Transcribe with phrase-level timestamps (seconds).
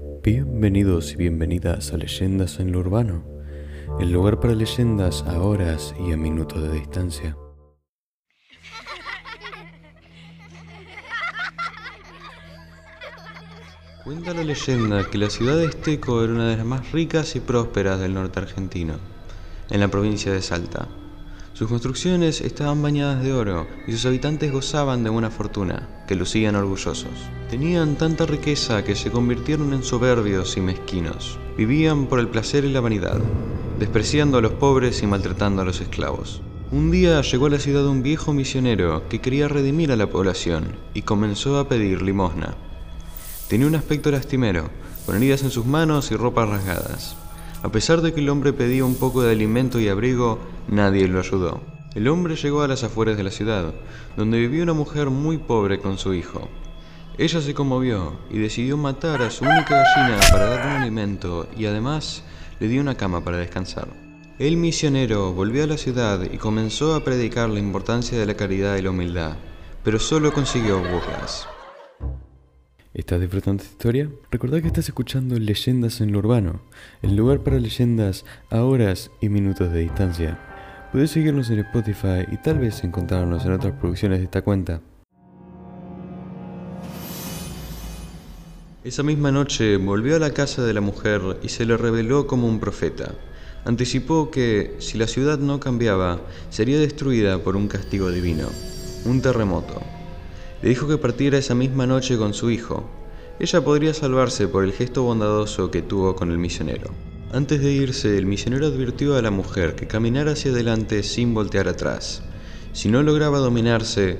[0.00, 3.24] Bienvenidos y bienvenidas a Leyendas en lo Urbano,
[4.00, 7.36] el lugar para leyendas a horas y a minutos de distancia.
[14.04, 17.40] Cuenta la leyenda que la ciudad de Esteco era una de las más ricas y
[17.40, 18.94] prósperas del norte argentino,
[19.70, 20.88] en la provincia de Salta.
[21.64, 26.56] Sus construcciones estaban bañadas de oro y sus habitantes gozaban de buena fortuna, que lucían
[26.56, 27.08] orgullosos.
[27.48, 31.38] Tenían tanta riqueza que se convirtieron en soberbios y mezquinos.
[31.56, 33.18] Vivían por el placer y la vanidad,
[33.78, 36.42] despreciando a los pobres y maltratando a los esclavos.
[36.70, 40.76] Un día llegó a la ciudad un viejo misionero que quería redimir a la población
[40.92, 42.56] y comenzó a pedir limosna.
[43.48, 44.68] Tenía un aspecto lastimero,
[45.06, 47.16] con heridas en sus manos y ropas rasgadas.
[47.64, 51.18] A pesar de que el hombre pedía un poco de alimento y abrigo, nadie lo
[51.18, 51.62] ayudó.
[51.94, 53.72] El hombre llegó a las afueras de la ciudad,
[54.18, 56.50] donde vivía una mujer muy pobre con su hijo.
[57.16, 61.64] Ella se conmovió y decidió matar a su única gallina para darle un alimento y
[61.64, 62.22] además
[62.60, 63.88] le dio una cama para descansar.
[64.38, 68.76] El misionero volvió a la ciudad y comenzó a predicar la importancia de la caridad
[68.76, 69.36] y la humildad,
[69.82, 71.48] pero solo consiguió burlas.
[72.94, 74.08] ¿Estás disfrutando esta historia?
[74.30, 76.60] Recordad que estás escuchando Leyendas en lo Urbano,
[77.02, 80.38] el lugar para leyendas a horas y minutos de distancia.
[80.92, 84.80] Puedes seguirnos en Spotify y tal vez encontrarnos en otras producciones de esta cuenta.
[88.84, 92.46] Esa misma noche volvió a la casa de la mujer y se le reveló como
[92.46, 93.12] un profeta.
[93.64, 98.46] Anticipó que, si la ciudad no cambiaba, sería destruida por un castigo divino,
[99.04, 99.82] un terremoto.
[100.64, 102.88] Le dijo que partiera esa misma noche con su hijo.
[103.38, 106.90] Ella podría salvarse por el gesto bondadoso que tuvo con el misionero.
[107.34, 111.68] Antes de irse, el misionero advirtió a la mujer que caminara hacia adelante sin voltear
[111.68, 112.22] atrás.
[112.72, 114.16] Si no lograba dominarse,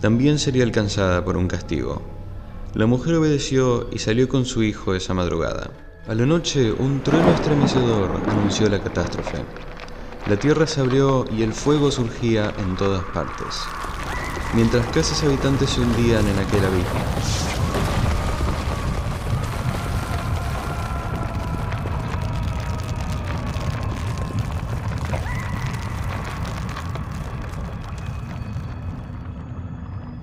[0.00, 2.00] también sería alcanzada por un castigo.
[2.74, 5.72] La mujer obedeció y salió con su hijo esa madrugada.
[6.06, 9.38] A la noche, un trueno estremecedor anunció la catástrofe.
[10.28, 13.66] La tierra se abrió y el fuego surgía en todas partes
[14.54, 17.00] mientras casas habitantes se hundían en aquel abismo.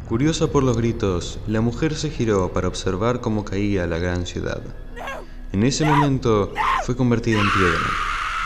[0.08, 4.62] Curiosa por los gritos, la mujer se giró para observar cómo caía la gran ciudad.
[5.52, 6.54] En ese momento
[6.86, 7.90] fue convertida en piedra,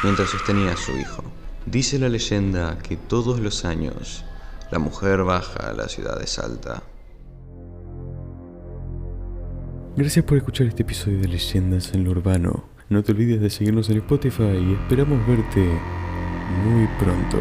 [0.03, 1.23] mientras sostenía a su hijo.
[1.67, 4.25] Dice la leyenda que todos los años
[4.71, 6.83] la mujer baja a la ciudad de Salta.
[9.95, 12.69] Gracias por escuchar este episodio de Leyendas en lo Urbano.
[12.89, 15.67] No te olvides de seguirnos en Spotify y esperamos verte
[16.63, 17.37] muy pronto.